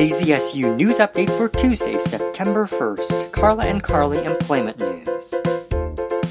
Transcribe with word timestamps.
KZSU 0.00 0.76
News 0.76 0.96
Update 0.96 1.28
for 1.36 1.46
Tuesday, 1.46 1.98
September 1.98 2.64
1st. 2.64 3.32
Carla 3.32 3.66
and 3.66 3.82
Carly 3.82 4.24
Employment 4.24 4.78
News. 4.78 5.34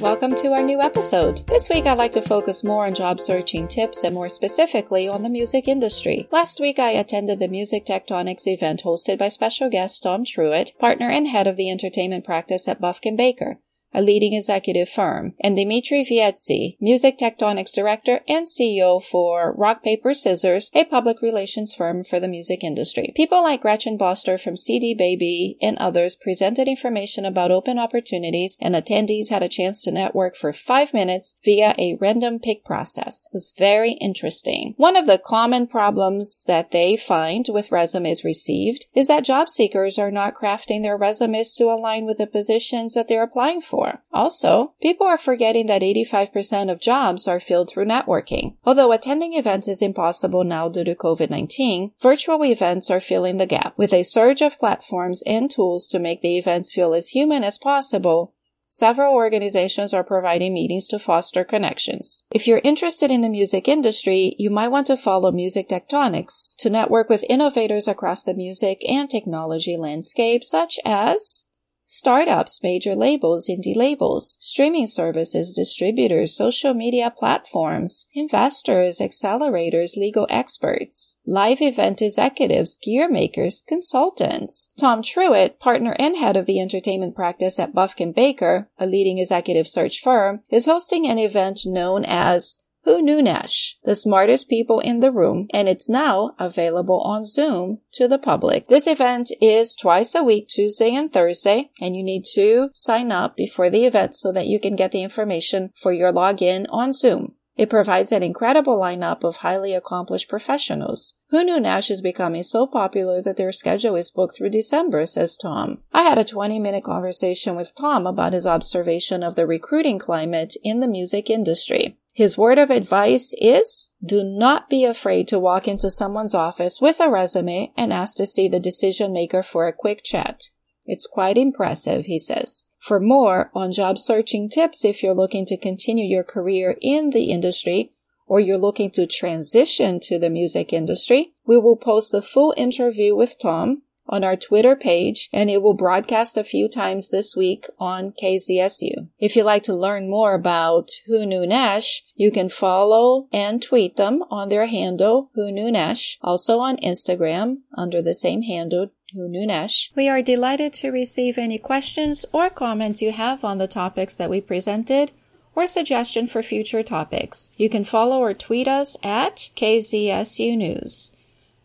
Welcome 0.00 0.34
to 0.36 0.54
our 0.54 0.62
new 0.62 0.80
episode. 0.80 1.46
This 1.48 1.68
week 1.68 1.84
I'd 1.84 1.98
like 1.98 2.12
to 2.12 2.22
focus 2.22 2.64
more 2.64 2.86
on 2.86 2.94
job 2.94 3.20
searching 3.20 3.68
tips 3.68 4.04
and 4.04 4.14
more 4.14 4.30
specifically 4.30 5.06
on 5.06 5.22
the 5.22 5.28
music 5.28 5.68
industry. 5.68 6.28
Last 6.32 6.60
week 6.60 6.78
I 6.78 6.92
attended 6.92 7.40
the 7.40 7.46
Music 7.48 7.84
Tectonics 7.84 8.46
event 8.46 8.84
hosted 8.84 9.18
by 9.18 9.28
special 9.28 9.68
guest 9.68 10.02
Tom 10.02 10.24
Truitt, 10.24 10.78
partner 10.78 11.10
and 11.10 11.28
head 11.28 11.46
of 11.46 11.56
the 11.56 11.70
entertainment 11.70 12.24
practice 12.24 12.68
at 12.68 12.80
Buffkin 12.80 13.16
Baker 13.16 13.58
a 13.94 14.02
leading 14.02 14.34
executive 14.34 14.88
firm, 14.88 15.34
and 15.40 15.56
Dmitri 15.56 16.04
Vietze, 16.04 16.76
Music 16.80 17.18
Tectonics 17.18 17.74
Director 17.74 18.20
and 18.28 18.46
CEO 18.46 19.02
for 19.02 19.54
Rock 19.56 19.82
Paper 19.82 20.12
Scissors, 20.12 20.70
a 20.74 20.84
public 20.84 21.22
relations 21.22 21.74
firm 21.74 22.04
for 22.04 22.20
the 22.20 22.28
music 22.28 22.62
industry. 22.62 23.12
People 23.16 23.42
like 23.42 23.62
Gretchen 23.62 23.96
Boster 23.96 24.36
from 24.36 24.56
CD 24.56 24.94
Baby 24.94 25.56
and 25.62 25.78
others 25.78 26.16
presented 26.16 26.68
information 26.68 27.24
about 27.24 27.50
open 27.50 27.78
opportunities, 27.78 28.58
and 28.60 28.74
attendees 28.74 29.30
had 29.30 29.42
a 29.42 29.48
chance 29.48 29.82
to 29.82 29.90
network 29.90 30.36
for 30.36 30.52
five 30.52 30.92
minutes 30.92 31.36
via 31.44 31.74
a 31.78 31.96
random 32.00 32.38
pick 32.38 32.64
process. 32.64 33.26
It 33.26 33.34
was 33.34 33.54
very 33.56 33.92
interesting. 33.92 34.74
One 34.76 34.96
of 34.96 35.06
the 35.06 35.18
common 35.18 35.66
problems 35.66 36.44
that 36.46 36.72
they 36.72 36.96
find 36.96 37.46
with 37.48 37.72
resumes 37.72 38.22
received 38.22 38.86
is 38.94 39.08
that 39.08 39.24
job 39.24 39.48
seekers 39.48 39.98
are 39.98 40.10
not 40.10 40.34
crafting 40.34 40.82
their 40.82 40.96
resumes 40.96 41.54
to 41.54 41.64
align 41.64 42.04
with 42.04 42.18
the 42.18 42.26
positions 42.26 42.94
that 42.94 43.08
they're 43.08 43.22
applying 43.22 43.60
for 43.60 43.77
Also, 44.12 44.74
people 44.80 45.06
are 45.06 45.18
forgetting 45.18 45.66
that 45.66 45.82
85% 45.82 46.70
of 46.70 46.80
jobs 46.80 47.28
are 47.28 47.40
filled 47.40 47.70
through 47.70 47.86
networking. 47.86 48.56
Although 48.64 48.92
attending 48.92 49.34
events 49.34 49.68
is 49.68 49.82
impossible 49.82 50.44
now 50.44 50.68
due 50.68 50.84
to 50.84 50.94
COVID-19, 50.94 51.92
virtual 52.00 52.44
events 52.44 52.90
are 52.90 53.00
filling 53.00 53.36
the 53.36 53.46
gap. 53.46 53.74
With 53.76 53.92
a 53.92 54.02
surge 54.02 54.40
of 54.40 54.58
platforms 54.58 55.22
and 55.26 55.50
tools 55.50 55.86
to 55.88 55.98
make 55.98 56.20
the 56.20 56.38
events 56.38 56.72
feel 56.72 56.94
as 56.94 57.08
human 57.08 57.44
as 57.44 57.58
possible, 57.58 58.34
Several 58.70 59.14
organizations 59.14 59.94
are 59.94 60.04
providing 60.04 60.52
meetings 60.52 60.88
to 60.88 60.98
foster 60.98 61.42
connections. 61.42 62.24
If 62.30 62.46
you're 62.46 62.60
interested 62.62 63.10
in 63.10 63.22
the 63.22 63.30
music 63.30 63.66
industry, 63.66 64.36
you 64.38 64.50
might 64.50 64.68
want 64.68 64.86
to 64.88 64.96
follow 64.96 65.32
Music 65.32 65.70
Tectonics 65.70 66.54
to 66.58 66.68
network 66.68 67.08
with 67.08 67.24
innovators 67.30 67.88
across 67.88 68.24
the 68.24 68.34
music 68.34 68.82
and 68.86 69.08
technology 69.08 69.78
landscape, 69.78 70.44
such 70.44 70.78
as 70.84 71.44
Startups, 71.90 72.62
major 72.62 72.94
labels, 72.94 73.48
indie 73.48 73.74
labels, 73.74 74.36
streaming 74.40 74.86
services, 74.86 75.54
distributors, 75.54 76.36
social 76.36 76.74
media 76.74 77.10
platforms, 77.10 78.04
investors, 78.12 78.98
accelerators, 78.98 79.96
legal 79.96 80.26
experts, 80.28 81.16
live 81.24 81.62
event 81.62 82.02
executives, 82.02 82.76
gear 82.76 83.08
makers, 83.08 83.64
consultants. 83.66 84.68
Tom 84.78 85.00
Truitt, 85.00 85.58
partner 85.60 85.96
and 85.98 86.18
head 86.18 86.36
of 86.36 86.44
the 86.44 86.60
entertainment 86.60 87.16
practice 87.16 87.58
at 87.58 87.74
Buffkin 87.74 88.12
Baker, 88.12 88.68
a 88.78 88.84
leading 88.84 89.16
executive 89.16 89.66
search 89.66 90.02
firm, 90.02 90.40
is 90.50 90.66
hosting 90.66 91.08
an 91.08 91.18
event 91.18 91.60
known 91.64 92.04
as 92.04 92.58
who 92.88 93.02
knew 93.02 93.20
Nash? 93.20 93.76
The 93.84 93.94
smartest 93.94 94.48
people 94.48 94.80
in 94.80 95.00
the 95.00 95.12
room, 95.12 95.46
and 95.52 95.68
it's 95.68 95.90
now 95.90 96.34
available 96.38 97.02
on 97.02 97.22
Zoom 97.22 97.80
to 97.92 98.08
the 98.08 98.16
public. 98.16 98.68
This 98.68 98.86
event 98.86 99.30
is 99.42 99.76
twice 99.76 100.14
a 100.14 100.22
week, 100.22 100.48
Tuesday 100.48 100.94
and 100.94 101.12
Thursday, 101.12 101.70
and 101.82 101.94
you 101.94 102.02
need 102.02 102.24
to 102.32 102.70
sign 102.72 103.12
up 103.12 103.36
before 103.36 103.68
the 103.68 103.84
event 103.84 104.16
so 104.16 104.32
that 104.32 104.46
you 104.46 104.58
can 104.58 104.74
get 104.74 104.92
the 104.92 105.02
information 105.02 105.70
for 105.74 105.92
your 105.92 106.14
login 106.14 106.64
on 106.70 106.94
Zoom. 106.94 107.34
It 107.58 107.68
provides 107.68 108.10
an 108.10 108.22
incredible 108.22 108.78
lineup 108.78 109.22
of 109.22 109.38
highly 109.38 109.74
accomplished 109.74 110.28
professionals. 110.28 111.16
Who 111.30 111.44
knew 111.44 111.60
Nash 111.60 111.90
is 111.90 112.00
becoming 112.00 112.44
so 112.44 112.66
popular 112.66 113.20
that 113.20 113.36
their 113.36 113.52
schedule 113.52 113.96
is 113.96 114.12
booked 114.12 114.36
through 114.36 114.50
December, 114.50 115.06
says 115.06 115.36
Tom. 115.36 115.78
I 115.92 116.02
had 116.02 116.18
a 116.18 116.24
20 116.24 116.58
minute 116.60 116.84
conversation 116.84 117.54
with 117.54 117.74
Tom 117.74 118.06
about 118.06 118.32
his 118.32 118.46
observation 118.46 119.22
of 119.22 119.34
the 119.34 119.46
recruiting 119.46 119.98
climate 119.98 120.54
in 120.62 120.80
the 120.80 120.88
music 120.88 121.28
industry. 121.28 121.98
His 122.18 122.36
word 122.36 122.58
of 122.58 122.70
advice 122.70 123.32
is 123.38 123.92
do 124.04 124.24
not 124.24 124.68
be 124.68 124.84
afraid 124.84 125.28
to 125.28 125.38
walk 125.38 125.68
into 125.68 125.88
someone's 125.88 126.34
office 126.34 126.80
with 126.80 126.98
a 126.98 127.08
resume 127.08 127.72
and 127.76 127.92
ask 127.92 128.16
to 128.16 128.26
see 128.26 128.48
the 128.48 128.58
decision 128.58 129.12
maker 129.12 129.40
for 129.40 129.68
a 129.68 129.72
quick 129.72 130.02
chat. 130.02 130.50
It's 130.84 131.06
quite 131.06 131.38
impressive, 131.38 132.06
he 132.06 132.18
says. 132.18 132.64
For 132.76 132.98
more 132.98 133.52
on 133.54 133.70
job 133.70 133.98
searching 133.98 134.48
tips, 134.48 134.84
if 134.84 135.00
you're 135.00 135.14
looking 135.14 135.46
to 135.46 135.56
continue 135.56 136.04
your 136.04 136.24
career 136.24 136.76
in 136.82 137.10
the 137.10 137.30
industry 137.30 137.92
or 138.26 138.40
you're 138.40 138.58
looking 138.58 138.90
to 138.94 139.06
transition 139.06 140.00
to 140.00 140.18
the 140.18 140.28
music 140.28 140.72
industry, 140.72 141.34
we 141.46 141.56
will 141.56 141.76
post 141.76 142.10
the 142.10 142.20
full 142.20 142.52
interview 142.56 143.14
with 143.14 143.36
Tom 143.40 143.82
on 144.08 144.24
our 144.24 144.36
Twitter 144.36 144.74
page 144.74 145.28
and 145.32 145.50
it 145.50 145.62
will 145.62 145.74
broadcast 145.74 146.36
a 146.36 146.44
few 146.44 146.68
times 146.68 147.10
this 147.10 147.36
week 147.36 147.66
on 147.78 148.12
KZSU. 148.12 149.08
If 149.18 149.36
you'd 149.36 149.44
like 149.44 149.62
to 149.64 149.74
learn 149.74 150.10
more 150.10 150.34
about 150.34 150.90
Who 151.06 151.26
Knew 151.26 151.46
Nash, 151.46 152.04
you 152.14 152.30
can 152.30 152.48
follow 152.48 153.28
and 153.32 153.62
tweet 153.62 153.96
them 153.96 154.22
on 154.30 154.48
their 154.48 154.66
handle, 154.66 155.30
Who 155.34 155.50
Knew 155.52 155.70
Nash, 155.70 156.18
also 156.22 156.58
on 156.58 156.76
Instagram 156.78 157.58
under 157.76 158.00
the 158.00 158.14
same 158.14 158.42
handle, 158.42 158.90
Who 159.14 159.28
Knew 159.28 159.46
Nash. 159.46 159.92
We 159.94 160.08
are 160.08 160.22
delighted 160.22 160.72
to 160.74 160.90
receive 160.90 161.38
any 161.38 161.58
questions 161.58 162.24
or 162.32 162.50
comments 162.50 163.02
you 163.02 163.12
have 163.12 163.44
on 163.44 163.58
the 163.58 163.68
topics 163.68 164.16
that 164.16 164.30
we 164.30 164.40
presented 164.40 165.12
or 165.58 165.66
suggestion 165.66 166.28
for 166.28 166.40
future 166.40 166.84
topics. 166.84 167.50
You 167.56 167.68
can 167.68 167.84
follow 167.84 168.18
or 168.18 168.32
tweet 168.32 168.68
us 168.68 168.96
at 169.02 169.50
KZSU 169.56 170.56
News. 170.56 171.12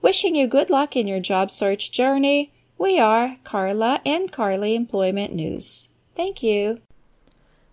Wishing 0.04 0.36
you 0.36 0.48
good 0.48 0.70
luck 0.70 0.98
in 0.98 1.08
your 1.08 1.22
job 1.22 1.50
search 1.50 1.90
journey, 1.90 2.52
we 2.78 3.00
are 3.00 3.38
Carla 3.46 4.02
and 4.06 4.30
Carly 4.30 4.76
Employment 4.76 5.34
News. 5.34 5.88
Thank 6.14 6.44
you. 6.44 6.82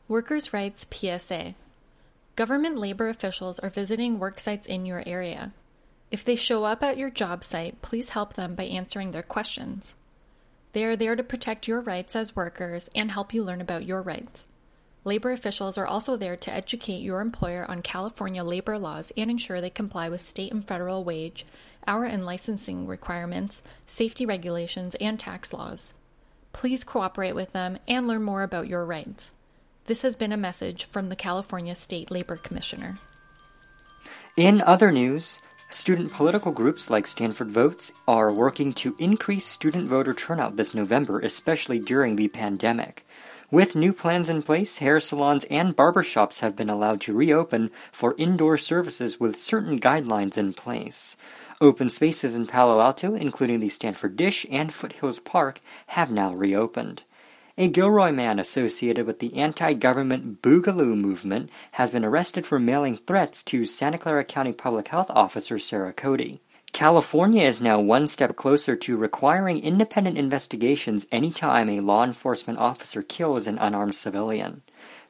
Workers' 0.07 0.53
Rights 0.53 0.87
PSA 0.89 1.57
Government 2.37 2.79
labor 2.79 3.09
officials 3.09 3.59
are 3.59 3.69
visiting 3.69 4.21
work 4.21 4.39
sites 4.39 4.69
in 4.69 4.87
your 4.87 5.03
area. 5.07 5.53
If 6.13 6.25
they 6.25 6.37
show 6.37 6.63
up 6.63 6.85
at 6.85 6.97
your 6.97 7.11
job 7.11 7.43
site, 7.43 7.83
please 7.83 8.11
help 8.11 8.35
them 8.35 8.55
by 8.55 8.63
answering 8.67 9.11
their 9.11 9.25
questions. 9.25 9.97
They 10.73 10.85
are 10.85 10.95
there 10.95 11.17
to 11.17 11.25
protect 11.25 11.67
your 11.67 11.81
rights 11.81 12.15
as 12.15 12.37
workers 12.37 12.89
and 12.95 13.11
help 13.11 13.35
you 13.35 13.43
learn 13.43 13.61
about 13.61 13.87
your 13.87 14.03
rights. 14.03 14.47
Labor 15.03 15.31
officials 15.31 15.79
are 15.79 15.87
also 15.87 16.17
there 16.17 16.37
to 16.37 16.53
educate 16.53 17.01
your 17.01 17.21
employer 17.21 17.65
on 17.69 17.81
California 17.81 18.45
labor 18.45 18.79
laws 18.79 19.11
and 19.17 19.31
ensure 19.31 19.61
they 19.61 19.71
comply 19.71 20.11
with 20.11 20.21
state 20.21 20.53
and 20.53 20.67
federal 20.67 21.05
wage, 21.05 21.47
hour 21.87 22.05
and 22.05 22.27
licensing 22.27 22.87
requirements, 22.87 23.63
safety 23.87 24.27
regulations, 24.27 24.95
and 25.01 25.19
tax 25.19 25.55
laws. 25.55 25.95
Please 26.53 26.85
cooperate 26.85 27.35
with 27.35 27.53
them 27.53 27.79
and 27.89 28.07
learn 28.07 28.23
more 28.23 28.43
about 28.43 28.69
your 28.69 28.85
rights. 28.85 29.33
This 29.87 30.03
has 30.03 30.17
been 30.17 30.33
a 30.33 30.37
message 30.37 30.85
from 30.85 31.09
the 31.09 31.17
California 31.17 31.75
State 31.75 32.11
Labor 32.11 32.37
Commissioner. 32.37 32.99
In 34.37 34.61
other 34.61 34.93
news, 34.93 35.41
student 35.71 36.13
political 36.13 36.53
groups 36.53 36.91
like 36.91 37.07
Stanford 37.07 37.49
Votes 37.49 37.91
are 38.07 38.31
working 38.31 38.75
to 38.75 38.97
increase 38.99 39.47
student 39.47 39.89
voter 39.89 40.13
turnout 40.13 40.57
this 40.57 40.75
November, 40.75 41.21
especially 41.21 41.79
during 41.79 42.17
the 42.17 42.29
pandemic. 42.29 43.07
With 43.53 43.75
new 43.75 43.93
plans 43.93 44.29
in 44.29 44.43
place, 44.43 44.79
hair 44.79 45.01
salons 45.01 45.43
and 45.51 45.75
barbershops 45.75 46.39
have 46.39 46.55
been 46.55 46.71
allowed 46.71 47.01
to 47.01 47.13
reopen 47.13 47.73
for 47.91 48.15
indoor 48.17 48.57
services 48.57 49.19
with 49.19 49.35
certain 49.35 49.81
guidelines 49.81 50.39
in 50.39 50.53
place. 50.53 51.17
Open 51.61 51.91
spaces 51.91 52.37
in 52.37 52.47
Palo 52.47 52.81
Alto, 52.81 53.17
including 53.17 53.59
the 53.59 53.69
Stanford 53.69 54.15
Dish 54.15 54.47
and 54.53 54.73
Foothills 54.73 55.19
Park, 55.19 55.61
have 55.89 56.13
now 56.13 56.33
reopened. 56.33 57.03
A 57.59 57.67
Gilroy 57.69 58.13
man 58.13 58.39
associated 58.39 59.05
with 59.05 59.19
the 59.19 59.37
anti 59.37 59.73
government 59.73 60.43
Boogaloo 60.43 60.97
movement 60.97 61.51
has 61.73 61.91
been 61.91 62.05
arrested 62.05 62.47
for 62.47 62.61
mailing 62.61 62.99
threats 62.99 63.43
to 63.45 63.65
Santa 63.65 63.99
Clara 63.99 64.23
County 64.25 64.53
Public 64.53 64.87
Health 64.87 65.11
Officer 65.11 65.59
Sarah 65.59 65.93
Cody. 65.93 66.41
California 66.73 67.43
is 67.43 67.61
now 67.61 67.81
one 67.81 68.07
step 68.07 68.37
closer 68.37 68.77
to 68.77 68.97
requiring 68.97 69.59
independent 69.59 70.17
investigations 70.17 71.07
anytime 71.11 71.69
a 71.69 71.81
law 71.81 72.05
enforcement 72.05 72.59
officer 72.59 73.03
kills 73.03 73.47
an 73.47 73.59
unarmed 73.59 73.95
civilian. 73.95 74.63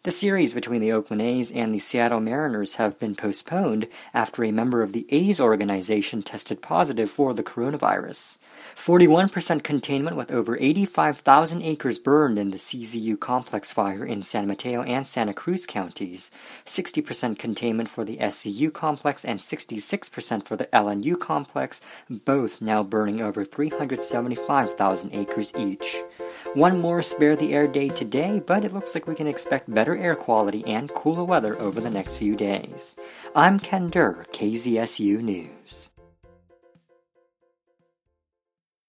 The 0.02 0.12
series 0.12 0.54
between 0.54 0.80
the 0.80 0.92
Oakland 0.92 1.20
A's 1.20 1.52
and 1.52 1.74
the 1.74 1.78
Seattle 1.78 2.20
Mariners 2.20 2.76
have 2.76 2.98
been 2.98 3.14
postponed 3.14 3.86
after 4.14 4.42
a 4.42 4.50
member 4.50 4.82
of 4.82 4.94
the 4.94 5.04
A's 5.10 5.38
organization 5.38 6.22
tested 6.22 6.62
positive 6.62 7.10
for 7.10 7.34
the 7.34 7.42
coronavirus. 7.42 8.38
41% 8.74 9.62
containment 9.62 10.16
with 10.16 10.30
over 10.30 10.56
85,000 10.56 11.60
acres 11.60 11.98
burned 11.98 12.38
in 12.38 12.50
the 12.50 12.56
CZU 12.56 13.20
complex 13.20 13.72
fire 13.72 14.02
in 14.02 14.22
San 14.22 14.46
Mateo 14.46 14.82
and 14.82 15.06
Santa 15.06 15.34
Cruz 15.34 15.66
counties, 15.66 16.30
60% 16.64 17.38
containment 17.38 17.90
for 17.90 18.02
the 18.02 18.16
SCU 18.16 18.72
complex 18.72 19.22
and 19.22 19.38
66% 19.38 20.46
for 20.46 20.56
the 20.56 20.66
LNU 20.66 21.20
complex, 21.20 21.82
both 22.08 22.62
now 22.62 22.82
burning 22.82 23.20
over 23.20 23.44
375,000 23.44 25.14
acres 25.14 25.52
each. 25.58 26.02
One 26.54 26.80
more 26.80 27.02
spare 27.02 27.36
the 27.36 27.52
air 27.52 27.66
day 27.66 27.90
today, 27.90 28.42
but 28.44 28.64
it 28.64 28.72
looks 28.72 28.94
like 28.94 29.06
we 29.06 29.14
can 29.14 29.26
expect 29.26 29.68
better 29.90 30.02
air 30.02 30.14
quality 30.14 30.64
and 30.66 30.92
cooler 30.94 31.24
weather 31.24 31.58
over 31.58 31.80
the 31.80 31.90
next 31.90 32.18
few 32.18 32.36
days. 32.36 32.96
I'm 33.34 33.58
Ken 33.58 33.90
Durr, 33.90 34.24
KZSU 34.32 35.20
News. 35.20 35.89